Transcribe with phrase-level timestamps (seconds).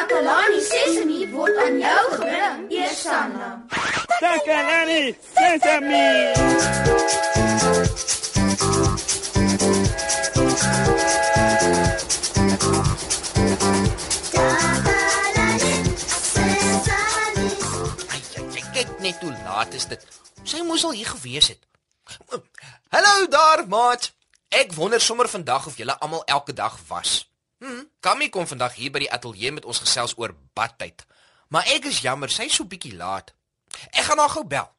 [0.00, 3.48] Takalani Sesemi word aan jou gebring, Eersanna.
[4.20, 6.08] Takalani Sesemi.
[19.00, 20.06] Net hoe laat is dit.
[20.44, 21.60] Sy moes al hier gewees het.
[22.88, 24.12] Hallo daar, maat.
[24.48, 27.29] Ek wonder sommer vandag of julle almal elke dag was.
[27.60, 31.04] Hm, Kammy kom vandag hier by die ateljee met ons gesels oor badtyd.
[31.52, 33.34] Maar ek is jammer, sy's so bietjie laat.
[33.92, 34.70] Ek gaan haar gou bel.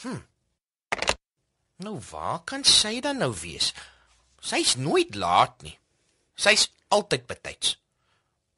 [0.00, 0.22] Hm.
[1.84, 3.74] Nou waar kan sy dan nou wees?
[4.40, 5.76] Sy's nooit laat nie.
[6.38, 7.76] Sy's altyd betyds.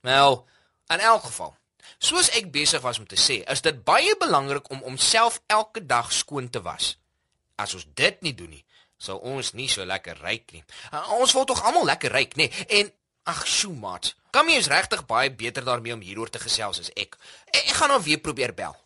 [0.06, 0.38] Wel,
[0.86, 1.56] in elk geval,
[1.98, 6.12] soos ek besig was om te sê, is dit baie belangrik om homself elke dag
[6.12, 6.96] skoon te was.
[7.56, 8.64] As ons dit nie doen nie,
[9.00, 10.64] sal ons nie so lekker ryk nie.
[10.92, 12.48] Uh, ons wil tog almal lekker ryk, nê?
[12.48, 12.66] Nee?
[12.80, 12.92] En
[13.32, 14.14] ag, sjoe, maat.
[14.30, 17.16] Kammy is regtig baie beter daarmee om hieroor te gesels as ek.
[17.50, 18.76] Ek, ek gaan hom weer probeer bel.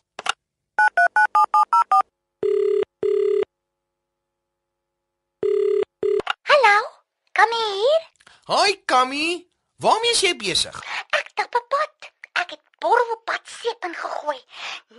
[6.48, 6.76] Hallo,
[7.36, 8.08] kom hier.
[8.48, 9.26] Haai Kammy,
[9.80, 10.80] waarmee is jy besig?
[11.16, 12.10] Ek tap 'n pad.
[12.40, 14.38] Ek het borrelpad seep ingegooi.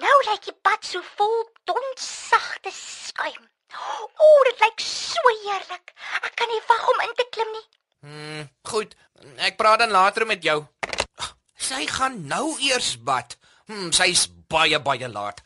[0.03, 1.37] Nou lyk die pad so vol
[1.69, 3.49] donssagte skuim.
[3.75, 5.95] O, dit lyk so heerlik.
[6.21, 7.65] Ek kan nie wag om in te klim nie.
[8.05, 8.95] Hm, goed.
[9.41, 10.61] Ek praat dan later met jou.
[11.57, 13.37] Sy gaan nou eers bad.
[13.65, 15.41] Hm, sy's baie baie laat.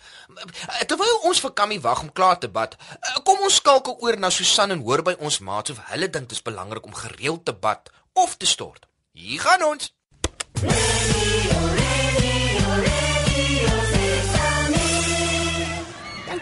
[0.88, 2.76] Terwyl ons vir Kammy wag om klaar te bad,
[3.24, 6.38] kom ons skakel oor na Susan en hoor by ons maats of hulle dink dit
[6.38, 8.86] is belangrik om gereeld te bad of te stort.
[9.16, 9.94] Hier gaan ons.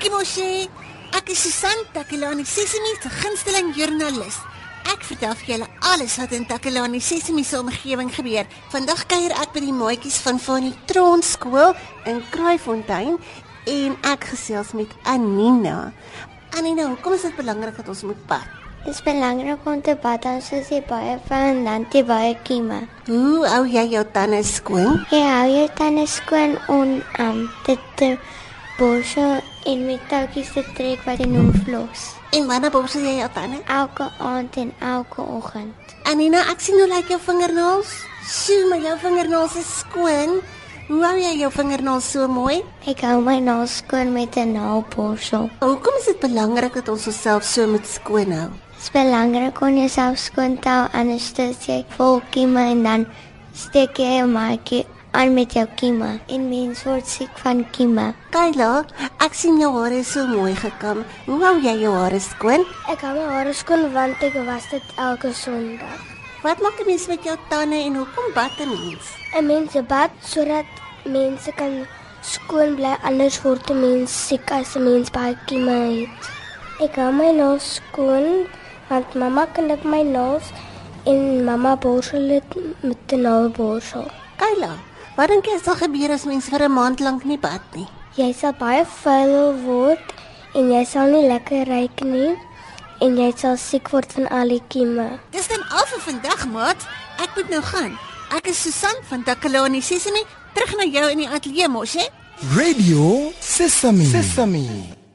[0.07, 0.69] Dankie mosie.
[1.19, 4.37] Ek is Susan Takelani, Sesimi se gunsteling joernalis.
[4.87, 8.47] Ek vertel vir julle alles wat in Takelani Sesimi se omgewing gebeur.
[8.71, 11.75] Vandag kuier ek by die maatjies van Fanny Tron skool
[12.07, 13.17] in Kraaifontein
[13.67, 15.91] en ek gesels met Anina.
[16.55, 18.47] Anina, hoekom is dit belangrik dat ons moet pad?
[18.85, 22.85] Dit is belangrik om te bad as jy baie van dan te baie kieme.
[23.11, 25.03] Hoe hou jy jou tande skoon?
[25.11, 28.15] Jy hou jou tande skoon om um, dit te
[28.79, 32.13] borsel en met touwtjies te trek wat jy noem floss.
[32.35, 33.59] En wanneer borsel jy jou tande?
[33.67, 35.95] Elke aand en elke oggend.
[36.07, 37.91] Anina, ek sien hoe lyk jou vingernaels?
[38.27, 40.39] Sjoe, maar jou vingernaels is skoon.
[40.87, 42.61] Hoe hou jy jou vingernaels so mooi?
[42.87, 45.49] Ek hou my naels skoon met 'n naalborsel.
[45.59, 48.49] Hoekom is dit belangrik dat ons onsself so moet skoon hou?
[48.71, 53.07] Dit is belangrik om jouself skoon te hou anders as jy vol kieme en dan
[53.53, 54.85] steek jy 'n maatjie
[55.17, 58.11] aan met jou kieme en mens word siek van kieme.
[58.29, 58.83] Kyla,
[59.25, 60.99] ek sien jou hare is so mooi gekam.
[61.25, 62.65] Hoe hou jy jou hare skoon?
[62.93, 66.03] Ek hou my hare skoon want ek was dit elke Sondag.
[66.43, 69.05] Wat maak 'n mens met jou tande en hoekom bad 'n mens?
[69.33, 70.69] 'n Mens bad sodat
[71.03, 71.87] mense kan
[72.21, 76.29] skoon bly anders word 'n mens siek as 'n mens baie kieme het.
[76.79, 78.45] Ek hou my naels skoon
[78.89, 80.53] want mamma knip my naels
[81.05, 82.49] en mamma borsel dit
[82.81, 84.05] met 'n naalborsel.
[84.37, 84.77] Kyla,
[85.17, 87.87] wat dink jy sal gebeur as mens vir 'n maand lank nie bad nie?
[88.15, 90.13] Jy sal baie vuil word
[90.53, 92.37] en jy sal nie lekker ruik nie
[93.01, 95.19] en jy sal siek word van al die kieme.
[95.31, 96.87] Dis dan al vir vandag, maat.
[97.17, 97.97] Ek moet nou gaan.
[98.37, 100.23] Ek is Susan van Takalani Sesimi,
[100.53, 102.07] terug na jou in die ateljee mos, hè?
[102.55, 104.05] Radio Sesame.
[104.05, 104.65] Sesame.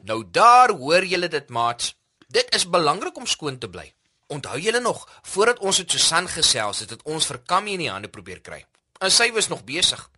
[0.05, 1.95] Nou daar hoor julle dit, maats.
[2.29, 3.93] Dit is belangrik om skoon te bly.
[4.27, 7.91] Onthou julle nog, voordat ons met Susan gesels het, het ons vir Kammy in die
[7.91, 8.65] hande probeer kry.
[9.03, 10.11] En sy was nog besig.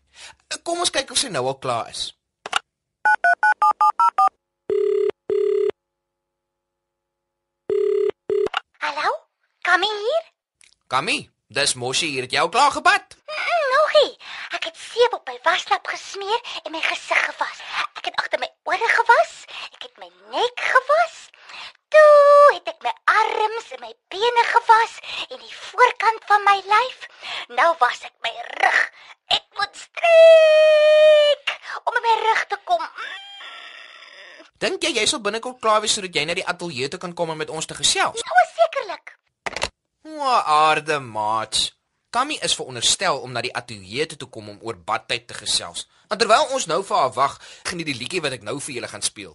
[0.62, 2.02] Kom ons kyk of sy nou al klaar is.
[8.84, 9.12] Hallo?
[9.64, 10.26] Kom hier.
[10.92, 11.16] Kammy,
[11.48, 13.16] dis Moshi hier, het jy al klaar gebad?
[13.24, 14.12] Mm, Nogie.
[14.58, 17.64] Ek het seep op my waslap gesmeer en my gesig gewas.
[17.96, 19.34] Ek het agter my ore gewas.
[19.72, 21.16] Ek het my nek gewas.
[21.88, 24.94] Toe het ek my arms en my bene gewas
[25.32, 27.08] en die voorkant van my lyf.
[27.58, 28.80] Nou was ek my rug.
[29.36, 31.52] Ek moet strek
[31.84, 32.80] om my rug te kom.
[32.80, 33.20] Mm.
[34.64, 37.34] Dink jy jy sal binnekort klaar wees sodat jy na die ateljee toe kan kom
[37.34, 38.24] om met ons te gesels?
[38.24, 39.16] Nou sekerlik.
[40.08, 41.72] O, aarde maats.
[42.14, 45.88] Kammy is veronderstel om na die ateljee toe te kom om oor badtyd te gesels.
[46.08, 48.92] En terwyl ons nou vir haar wag, geniet die liedjie wat ek nou vir julle
[48.92, 49.34] gaan speel.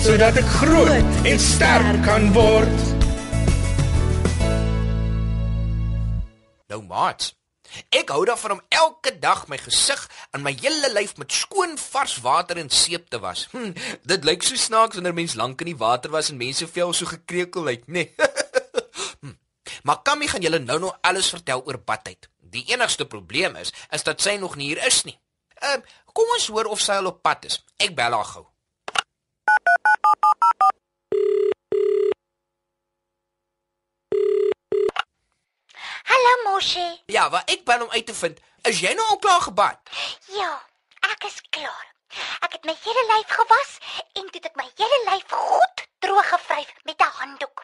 [0.00, 2.84] Sodat ek groot en sterk kan word.
[6.72, 7.26] Nou maat.
[7.92, 10.00] Ek hou daarvan om elke dag my gesig
[10.32, 13.44] en my hele lyf met skoon vars water en seep te was.
[13.52, 13.74] Hm,
[14.08, 17.04] dit lyk so snaaks wanneer mens lank in die water was en mense vel so
[17.10, 18.06] gekrekel lyk, nê?
[18.08, 18.30] Nee.
[19.20, 19.36] hm.
[19.84, 22.30] Maar Kammy gaan julle nou nog alles vertel oor badtyd.
[22.40, 25.18] Die enigste probleem is is dat sy nog nie hier is nie.
[25.60, 27.60] Ehm, uh, kom ons hoor of sy al op pad is.
[27.76, 28.46] Ek bel haar gou.
[36.10, 37.02] Hallo Moshi.
[37.06, 39.90] Ja, wat ek bel om uit te vind, is jy nou al klaar gebad?
[40.34, 40.48] Ja,
[41.06, 41.84] ek is klaar.
[42.42, 43.76] Ek het my hele lyf gewas
[44.18, 47.62] en toe het ek my hele lyf goed droog gevryf met 'n handdoek.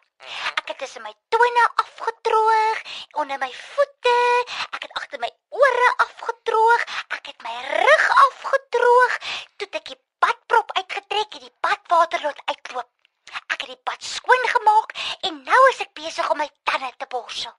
[0.60, 2.84] Ek het tussen my tone afgedroog,
[3.18, 4.16] onder my voete,
[4.78, 5.32] ek het agter my
[5.64, 6.86] ore afgedroog,
[7.18, 9.18] ek het my rug afgedroog,
[9.58, 12.90] toe het ek die badprop uitgetrek en die badwater laat uitloop.
[13.50, 17.06] Ek het die bad skoon gemaak en nou is ek besig om my tande te
[17.10, 17.58] borsel.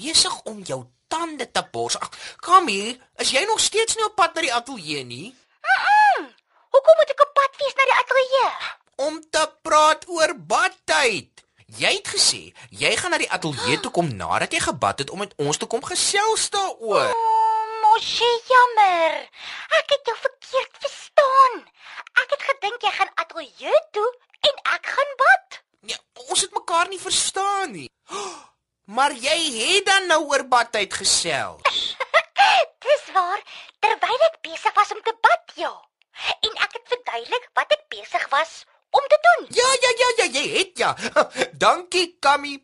[0.00, 2.00] Besig om jou tande te borsel.
[2.00, 2.10] Ag,
[2.40, 5.28] Kammy, is jy nog steeds nie op pad na die ateljee nie?
[5.60, 6.28] Mm.
[6.72, 8.52] Hoekom moet ek op pad wees na die ateljee?
[9.06, 11.44] Om te praat oor badtyd.
[11.80, 12.40] Jy het gesê
[12.82, 15.68] jy gaan na die ateljee toe kom nadat jy gebad het om met ons te
[15.70, 17.12] kom gesels daaroor.
[17.12, 19.20] Oh, Moshi, jammer.
[19.78, 21.62] Ek het jou verkeerd verstaan.
[22.24, 24.10] Ek het gedink jy gaan ateljee toe
[24.48, 25.60] en ek gaan bad.
[25.92, 25.98] Ja,
[26.30, 27.90] ons het mekaar nie verstaan nie.
[28.96, 31.96] Maar jy het dan nou oor badtyd gesels.
[32.86, 33.42] Dis waar,
[33.78, 35.70] terwyl ek besig was om te bad, ja.
[36.40, 39.46] En ek het verduidelik wat ek besig was om te doen.
[39.54, 40.90] Ja, ja, ja, ja, jy het ja.
[41.66, 42.56] Dankie, Kammy.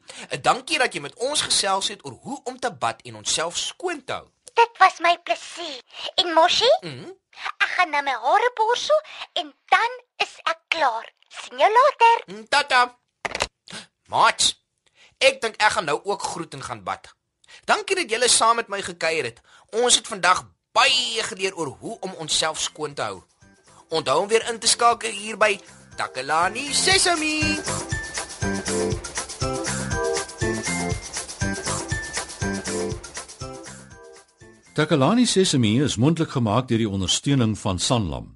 [0.42, 4.02] Dankie dat jy met ons gesels het oor hoe om te bad en onsself skoon
[4.04, 4.26] te hou.
[4.56, 5.78] Dit was my plesier.
[6.16, 7.12] En Moshi, Mhm.
[7.60, 9.00] ek gaan nou my hare borsel
[9.36, 11.06] en dan is ek klaar.
[11.28, 12.22] Sien jou later.
[12.32, 12.82] Mm, Tata.
[14.08, 14.54] Mats.
[15.18, 17.08] Ek dink ek gaan nou ook groet en gaan bad.
[17.64, 19.40] Dankie dat julle saam met my gekuier het.
[19.72, 20.44] Ons het vandag
[20.76, 23.22] baie geleer oor hoe om onsself skoon te hou.
[23.88, 25.56] Onthou om weer in te skakel hier by
[25.96, 27.60] Takalani Sesemi.
[34.76, 38.35] Takalani Sesemi is mondelik gemaak deur die ondersteuning van Sanlam.